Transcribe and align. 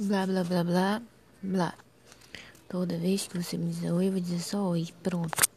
Blá, 0.00 0.26
blá, 0.26 0.42
blá, 0.42 0.64
blá, 0.64 1.02
blá. 1.40 1.74
Toda 2.68 2.98
vez 2.98 3.28
que 3.28 3.40
você 3.40 3.56
me 3.56 3.70
dizer 3.70 3.92
oi, 3.92 4.08
eu 4.08 4.12
vou 4.12 4.20
dizer 4.20 4.40
só 4.40 4.70
oi. 4.70 4.88
Pronto. 5.04 5.53